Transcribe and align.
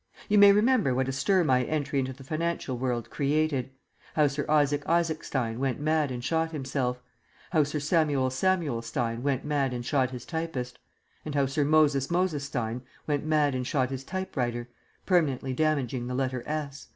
You 0.27 0.39
may 0.39 0.51
remember 0.51 0.95
what 0.95 1.07
a 1.07 1.11
stir 1.11 1.43
my 1.43 1.61
entry 1.63 1.99
into 1.99 2.11
the 2.11 2.23
financial 2.23 2.75
world 2.75 3.11
created; 3.11 3.69
how 4.15 4.25
Sir 4.25 4.47
Isaac 4.49 4.81
Isaacstein 4.87 5.59
went 5.59 5.79
mad 5.79 6.09
and 6.09 6.23
shot 6.23 6.51
himself; 6.53 7.03
how 7.51 7.63
Sir 7.63 7.77
Samuel 7.79 8.31
Samuelstein 8.31 9.21
went 9.21 9.45
mad 9.45 9.73
and 9.75 9.85
shot 9.85 10.09
his 10.09 10.25
typist; 10.25 10.79
and 11.23 11.35
how 11.35 11.45
Sir 11.45 11.63
Moses 11.63 12.07
Mosestein 12.07 12.81
went 13.05 13.25
mad 13.25 13.53
and 13.53 13.67
shot 13.67 13.91
his 13.91 14.03
typewriter, 14.03 14.67
permanently 15.05 15.53
damaging 15.53 16.07
the 16.07 16.15
letter 16.15 16.41
"s." 16.47 16.89